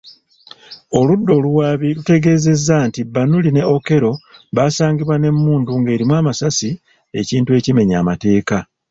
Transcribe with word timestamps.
Oludda 0.99 1.31
oluwaabi 1.37 1.87
lutegeezezza 1.95 2.75
nti 2.87 2.99
Banuli 3.13 3.49
ne 3.53 3.63
Okello 3.75 4.13
baasangibwa 4.55 5.15
n'emmundu 5.17 5.71
ng'erimu 5.79 6.13
amasasi 6.21 6.69
ekintu 7.19 7.49
ekimenya 7.59 7.95
amateeka. 8.01 8.57